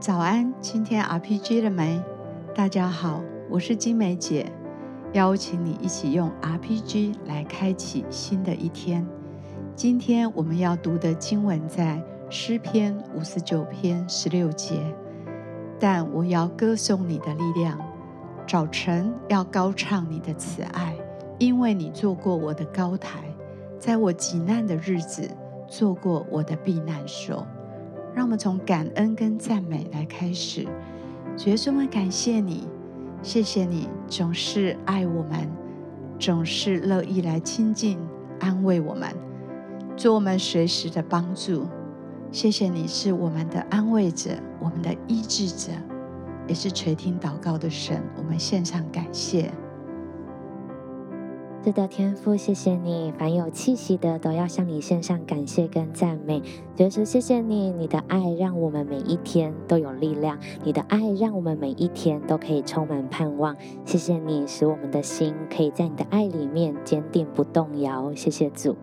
[0.00, 2.00] 早安，今天 RPG 了没？
[2.54, 4.46] 大家好，我是金梅姐，
[5.12, 9.04] 邀请你一起用 RPG 来开启新的一天。
[9.74, 12.00] 今天我们要读的经文在
[12.30, 14.94] 诗篇五十九篇十六节。
[15.80, 17.76] 但我要歌颂你的力量，
[18.46, 20.96] 早晨要高唱你的慈爱，
[21.40, 23.18] 因为你做过我的高台，
[23.80, 25.28] 在我极难的日子
[25.66, 27.44] 做过我的避难所。
[28.18, 30.66] 让我们从感恩跟赞美来开始。
[31.36, 32.66] 主耶稣，我们感谢你，
[33.22, 35.48] 谢谢你总是爱我们，
[36.18, 37.96] 总是乐意来亲近、
[38.40, 39.08] 安慰我们，
[39.96, 41.68] 做我们随时的帮助。
[42.32, 45.70] 谢谢你是我们的安慰者，我们的医治者，
[46.48, 48.02] 也是垂听祷告的神。
[48.16, 49.48] 我们献上感谢。
[51.68, 56.42] 是的，天父，谢谢你，凡有气息的都要向你献上感谢跟赞美。
[56.74, 63.54] 就是谢谢你，你的爱让我们每一天都有力量，你的爱让我们每一天都可以充满盼望。
[63.84, 68.14] 谢谢你，使我们的心可以在你的爱里面坚定不动摇。
[68.14, 68.74] 谢谢主。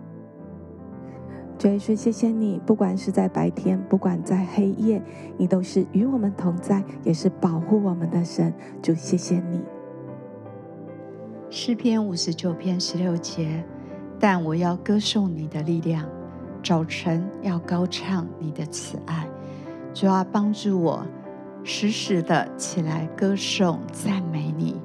[1.57, 5.01] 主耶稣，谢谢你，不管是在白天，不管在黑夜，
[5.37, 8.53] 你都是与我们同在，也是保护我们的神。
[8.83, 9.59] 主，谢谢你。
[11.57, 13.63] 诗篇五十九篇十六节，
[14.19, 16.05] 但我要歌颂你的力量，
[16.61, 19.25] 早晨要高唱你的慈爱，
[19.93, 21.07] 主要帮助我
[21.63, 24.75] 时时的起来歌颂赞美你，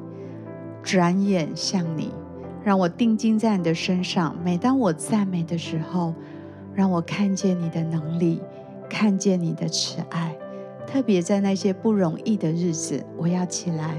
[0.81, 2.15] 转眼向你，
[2.63, 4.37] 让我定睛在你的身上。
[4.45, 6.15] 每当我赞美的时候，
[6.73, 8.41] 让我看见你的能力，
[8.89, 10.37] 看见你的慈爱。
[10.87, 13.97] 特别在那些不容易的日子，我要起来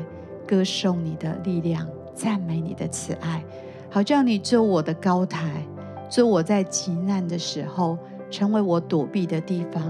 [0.47, 1.85] 歌颂你的力量。
[2.21, 3.43] 赞美你的慈爱，
[3.89, 5.65] 好叫你做我的高台，
[6.07, 7.97] 做我在极难的时候
[8.29, 9.81] 成为我躲避的地方，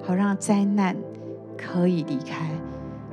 [0.00, 0.96] 好让灾难
[1.58, 2.48] 可以离开。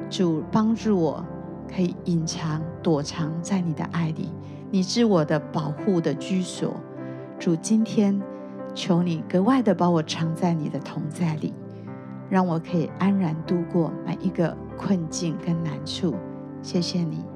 [0.07, 1.25] 主帮助我，
[1.67, 4.31] 可以隐藏躲藏在你的爱里，
[4.69, 6.75] 你是我的保护的居所。
[7.39, 8.21] 主今天
[8.75, 11.51] 求你格外的把我藏在你的同在里，
[12.29, 16.13] 让我可以安然度过每一个困境跟难处。
[16.61, 17.32] 谢谢你。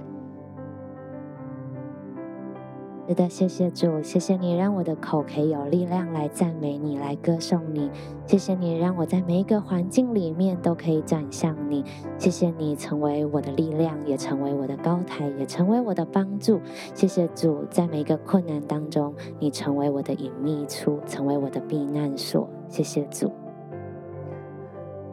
[3.07, 7.89] 是的，谢谢主，谢谢你让我的口可以有力量来赞美你，来歌颂你。
[8.25, 11.85] 谢谢你让我在每一个环境里面都可以转向你。
[12.17, 16.59] 谢谢你成为我的力量，也成为我的高台，也成为我的帮助。
[16.93, 22.49] 谢谢主，在每一个困难当中，你成为我的隐秘处，成为我的避难所。
[22.67, 23.31] 谢谢主。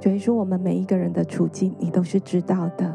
[0.00, 2.92] 所以说，我们每一个人的处境，你都是知道的。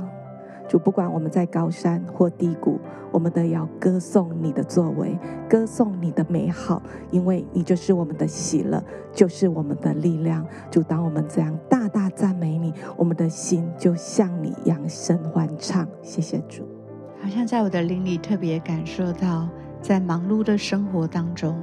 [0.69, 2.80] 主，不管我们在高山或低谷，
[3.12, 5.18] 我们都要歌颂你的作为，
[5.50, 8.81] 歌颂你的美好，因为你就是我们的喜乐，
[9.12, 10.46] 就是我们的力量。
[10.69, 15.88] 主，当我们这样大大赞美你，我们的心就像你扬声欢唱。
[16.03, 16.63] 谢谢主。
[17.19, 19.50] 好像在我的灵里特别感受到，
[19.81, 21.58] 在忙碌的生活当中，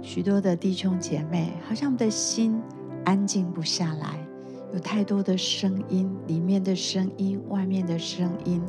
[0.00, 2.62] 许多的弟兄姐妹，好像我们的心
[3.04, 4.16] 安静不下来。
[4.72, 8.62] 有太多的声音，里面的声音，外面的声音，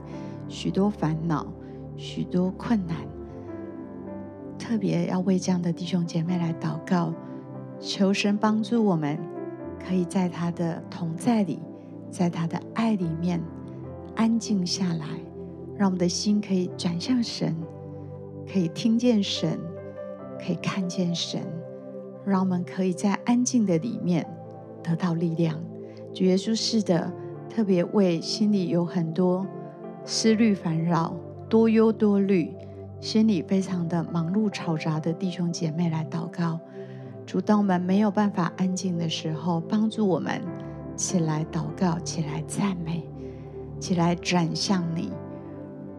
[0.50, 1.48] 许多烦恼，
[1.96, 2.98] 许多困难。
[4.60, 7.14] 特别要为这样的弟兄姐妹来祷告，
[7.80, 9.18] 求神帮助我们，
[9.80, 11.60] 可以在他的同在里，
[12.12, 13.42] 在他的爱里面
[14.16, 15.08] 安静下来，
[15.78, 17.56] 让我们的心可以转向神，
[18.52, 19.58] 可以听见神，
[20.38, 21.42] 可以看见神，
[22.26, 24.26] 让我们可以在安静的里面
[24.84, 25.58] 得到力量。
[26.14, 27.12] 主耶稣是的，
[27.50, 29.46] 特别为心里有很多
[30.06, 31.16] 思虑烦扰、
[31.50, 32.54] 多忧多虑、
[33.00, 36.60] 心里非常的忙碌嘈杂的弟兄姐妹来祷告。
[37.26, 40.40] 主，当我们没有办法安静的时候，帮助我们
[40.96, 43.04] 起来祷告，起来赞美，
[43.80, 45.12] 起来转向你，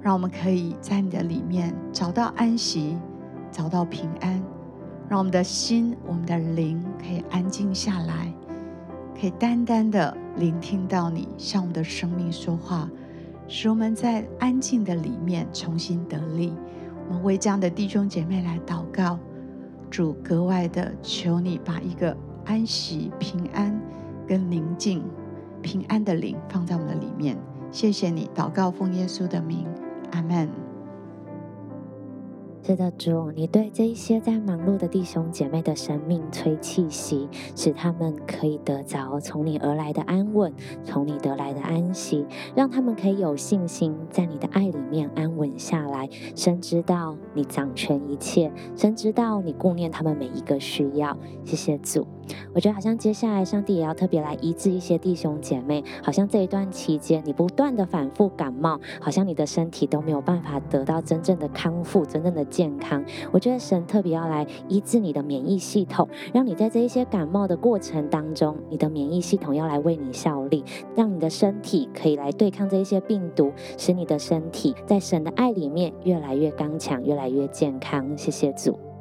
[0.00, 2.96] 让我们可以在你的里面找到安息，
[3.50, 4.40] 找到平安，
[5.08, 8.32] 让我们的心、我们的灵可以安静下来。
[9.18, 12.88] 可以单单的聆听到你向我们的生命说话，
[13.46, 16.52] 使我们在安静的里面重新得力。
[17.08, 19.18] 我们为这样的弟兄姐妹来祷告，
[19.90, 23.78] 主格外的求你把一个安息、平安
[24.26, 25.02] 跟宁静、
[25.62, 27.36] 平安的灵放在我们的里面。
[27.70, 29.66] 谢谢你，祷告奉耶稣的名，
[30.12, 30.63] 阿门。
[32.66, 40.50] 是的，主，你对这一些在忙碌的弟兄姐妹的生命吹气息，使他们可以得着从你而来的安稳，
[40.82, 42.24] 从你得来的安息，
[42.56, 51.14] 让他们可以有信心在你的爱里面安稳下来，深知道你掌权一切，深知道你顾念他们每一个需要。
[51.44, 52.06] 谢谢主。
[52.54, 63.04] 我觉得好像接下来上帝也要特别来医治一些弟兄姐妹，好像这一段期间你不断的反复感冒，好像你的身体都没有办法得到真正的康复、真正的健康。
[63.32, 78.16] 我觉得神特别要来医治你的免疫系统，让你在这一些感冒的过程当中，你的免疫系统要来为你效力，让你的身体可以来对抗这一些病毒，使你的身体在神的爱里面越来越刚强，越来越健康。
[78.16, 78.93] 谢谢主。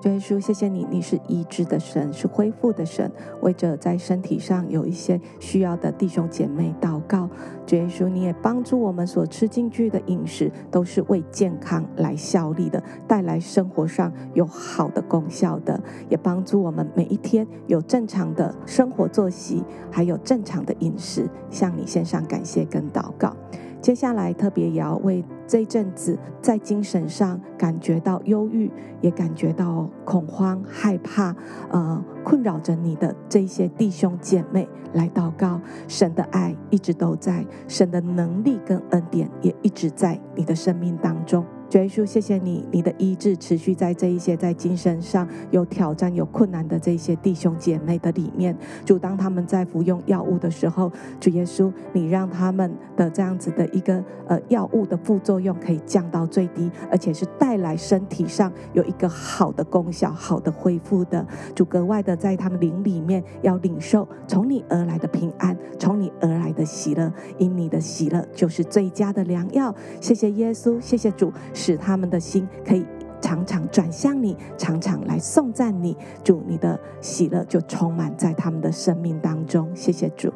[0.00, 3.12] 主耶稣，谢谢你，你是医治的神，是恢复的神。
[3.42, 7.28] 为着在身体上有一些需要的弟兄姐妹祷告，
[7.66, 23.36] 主耶稣，你也帮助我们所吃进去的饮食都是为健康来效力的，带来生活上有好的功效的，也帮助我们每一天有正常的生活作息，还有正常的饮食，向你献上感谢跟祷告。
[23.80, 31.34] 接下来特别也要为这阵子在精神上感觉到忧郁，也感觉到恐慌、害怕，
[31.70, 35.60] 呃，困扰着你的这些弟兄姐妹来祷告。
[35.88, 41.44] 神的爱一直都在，神的能力跟恩典也一直在你的生命当中。
[41.70, 48.56] 主耶稣，谢谢你，你的医治持续在这一些在精神上有挑战、有困难的这些弟兄姐妹的里面。
[48.84, 50.90] 主，当他们在服用药物的时候，
[51.20, 61.24] 主耶稣，你让他们的这样子的一个呃药物的副作用可以降到最低，而且是带来身体上有一个好的功效、好的恢复的。
[61.54, 69.72] 主，格外的在他们灵里面要领受从你而来的平安，从你而来的喜乐，因你的喜乐就是最佳的良药。
[70.00, 71.32] 谢谢耶稣，谢谢主。
[71.60, 72.86] 使他们的心可以
[73.20, 75.94] 常常转向你，常常来颂赞你。
[76.24, 79.70] 主，你的喜乐就充满在他们的生命当中。
[79.76, 80.32] 谢谢主。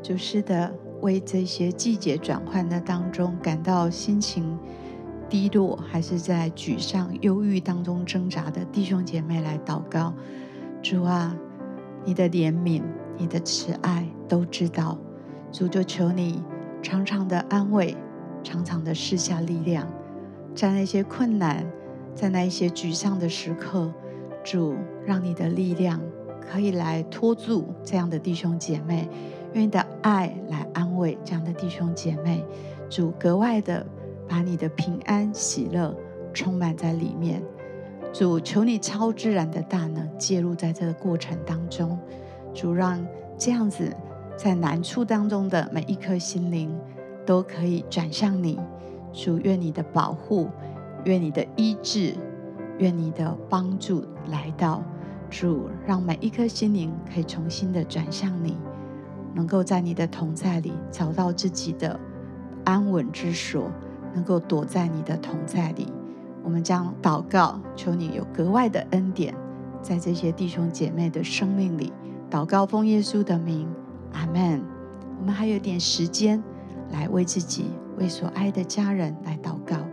[0.00, 4.56] 主是的，为这些季节转换的当中感到心情
[5.28, 10.14] 低落，还是在沮丧、忧郁当中挣扎的弟兄姐妹来祷告。
[10.80, 11.36] 主啊，
[12.04, 12.80] 你的怜悯、
[13.18, 14.96] 你的慈爱都知道。
[15.50, 16.40] 主就求你
[16.80, 17.96] 常常的安慰，
[18.44, 19.86] 常常的施下力量。
[20.54, 21.64] 在那些困难，
[22.14, 23.92] 在那一些沮丧的时刻，
[24.44, 24.74] 主
[25.06, 26.00] 让你的力量
[26.40, 29.08] 可以来托住这样的弟兄姐妹，
[29.54, 32.44] 用你的爱来安慰这样的弟兄姐妹。
[32.90, 33.86] 主格外的
[34.28, 35.96] 把你的平安喜乐
[36.34, 37.42] 充满在里面。
[38.12, 41.98] 主求你超自然的大能介入在这个过程当中。
[42.52, 43.02] 主让
[43.38, 43.90] 这样子
[44.36, 46.70] 在难处当中的每一颗心灵
[47.24, 48.60] 都可以转向你。
[49.12, 50.48] 主，愿你的保护，
[51.04, 52.14] 愿你的医治，
[52.78, 54.82] 愿你的帮助来到。
[55.30, 58.56] 主，让每一颗心灵可以重新的转向你，
[59.34, 61.98] 能够在你的同在里找到自己的
[62.64, 63.70] 安稳之所，
[64.14, 65.90] 能够躲在你的同在里。
[66.44, 69.34] 我们将祷告，求你有格外的恩典，
[69.80, 71.92] 在这些弟兄姐妹的生命里。
[72.30, 73.66] 祷告奉耶稣的名，
[74.12, 74.62] 阿门。
[75.18, 76.42] 我们还有点时间，
[76.90, 77.66] 来为自己。
[77.96, 79.91] 为所爱的家人来祷告。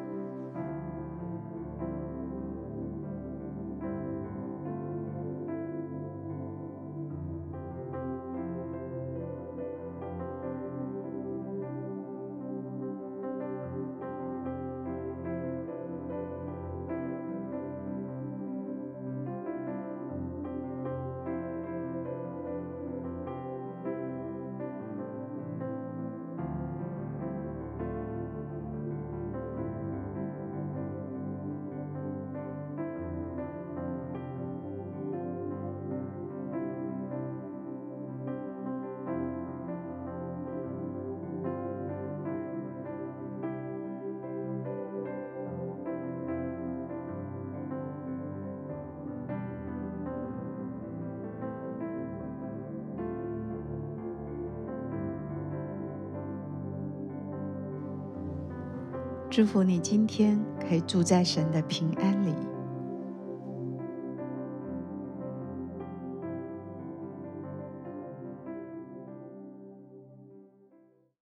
[59.32, 62.34] 祝福你今天可以住在神的平安里。